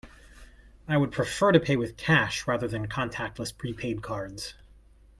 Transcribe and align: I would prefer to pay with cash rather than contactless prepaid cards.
I 0.87 0.97
would 0.97 1.11
prefer 1.11 1.51
to 1.51 1.59
pay 1.59 1.75
with 1.75 1.95
cash 1.95 2.47
rather 2.47 2.67
than 2.67 2.87
contactless 2.87 3.55
prepaid 3.55 4.01
cards. 4.01 4.55